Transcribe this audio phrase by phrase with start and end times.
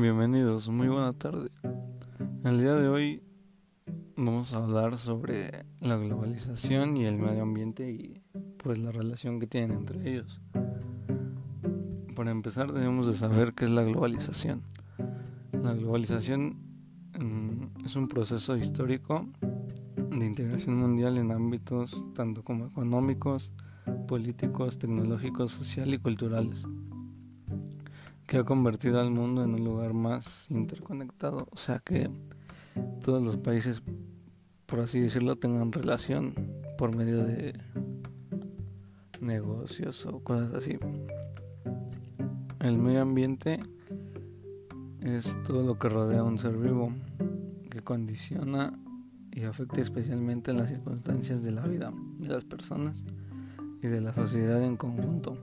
[0.00, 1.50] Bienvenidos, muy buena tarde.
[2.42, 3.22] El día de hoy
[4.16, 8.20] vamos a hablar sobre la globalización y el medio ambiente y
[8.56, 10.40] pues la relación que tienen entre ellos.
[12.16, 14.62] Para empezar debemos de saber qué es la globalización.
[15.62, 16.56] La globalización
[17.16, 19.28] mm, es un proceso histórico
[19.96, 23.52] de integración mundial en ámbitos tanto como económicos,
[24.08, 26.66] políticos, tecnológicos, social y culturales
[28.26, 32.10] que ha convertido al mundo en un lugar más interconectado, o sea que
[33.04, 33.82] todos los países,
[34.66, 36.34] por así decirlo, tengan relación
[36.78, 37.54] por medio de
[39.20, 40.78] negocios o cosas así.
[42.60, 43.60] El medio ambiente
[45.00, 46.92] es todo lo que rodea a un ser vivo,
[47.70, 48.78] que condiciona
[49.32, 53.02] y afecta especialmente las circunstancias de la vida de las personas
[53.82, 55.36] y de la sociedad en conjunto.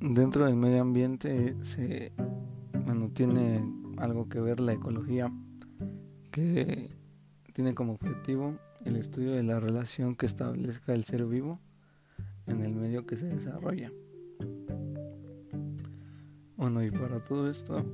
[0.00, 2.12] Dentro del medio ambiente se
[2.86, 3.62] bueno, tiene
[3.98, 5.30] algo que ver la ecología,
[6.30, 6.88] que
[7.52, 11.60] tiene como objetivo el estudio de la relación que establezca el ser vivo
[12.46, 13.92] en el medio que se desarrolla.
[16.56, 17.84] Bueno, y para todo esto,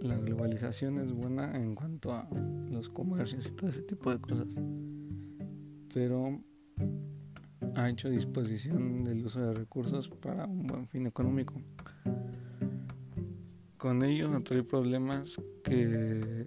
[0.00, 2.28] la globalización es buena en cuanto a
[2.70, 4.48] los comercios y todo ese tipo de cosas.
[5.94, 6.40] Pero
[7.78, 11.54] ha hecho disposición del uso de recursos para un buen fin económico.
[13.76, 16.44] Con ello atrae problemas que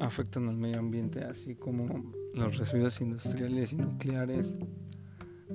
[0.00, 4.54] afectan al medio ambiente, así como los residuos industriales y nucleares,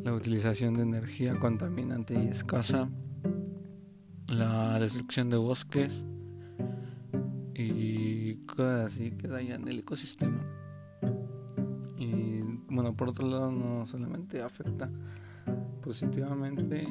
[0.04, 2.92] la utilización de energía contaminante y escasa,
[4.28, 6.04] la destrucción de bosques
[7.56, 10.63] y cosas así que dañan el ecosistema
[12.74, 14.90] bueno, por otro lado no solamente afecta
[15.82, 16.88] positivamente,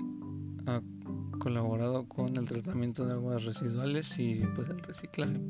[0.67, 0.81] ha
[1.39, 5.41] colaborado con el tratamiento de aguas residuales y pues el reciclaje.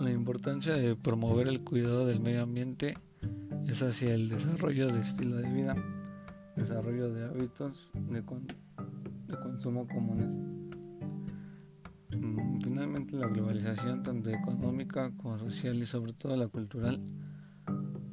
[0.00, 2.98] La importancia de promover el cuidado del medio ambiente
[3.66, 5.74] es hacia el desarrollo de estilo de vida,
[6.56, 10.28] desarrollo de hábitos de, de consumo comunes.
[12.18, 17.00] Mm, finalmente la globalización tanto económica como social y sobre todo la cultural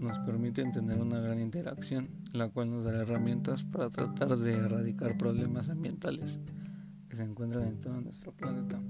[0.04, 5.18] nos permiten tener una gran interacción, la cual nos dará herramientas para tratar de erradicar
[5.18, 6.40] problemas ambientales
[7.10, 8.82] que se encuentran en todo nuestro planeta.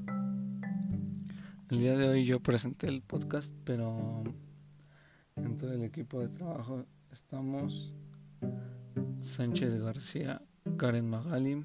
[1.69, 4.24] El día de hoy yo presenté el podcast, pero
[5.35, 7.94] en todo el equipo de trabajo estamos
[9.22, 10.41] Sánchez García,
[10.78, 11.63] Karen Magali,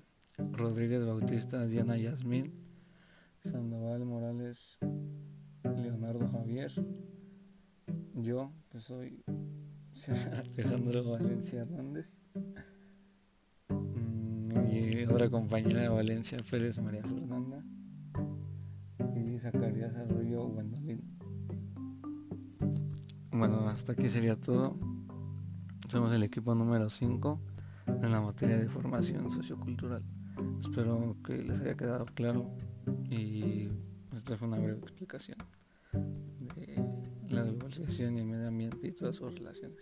[0.52, 2.52] Rodríguez Bautista, Diana Yasmín,
[3.42, 4.78] Sandoval Morales,
[5.64, 6.70] Leonardo Javier,
[8.22, 9.24] yo, que soy
[9.92, 12.06] César Alejandro Valencia Hernández,
[13.68, 17.62] mi mm, otra compañera de Valencia, Pérez María Fernanda,
[19.14, 21.00] y Zacarías Arroyo Gwendolyn.
[23.30, 24.72] Bueno, hasta aquí sería todo.
[25.88, 27.40] Somos el equipo número 5
[27.86, 30.02] en la materia de formación sociocultural.
[30.60, 32.50] Espero que les haya quedado claro
[33.10, 33.68] y
[34.16, 35.38] esta fue una breve explicación
[37.30, 39.78] la globalización y el medio ambiente y todas sus relaciones.